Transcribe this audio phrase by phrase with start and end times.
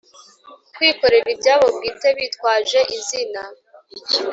[0.75, 3.41] Kwikorera ibyabo bwite bitwaje izina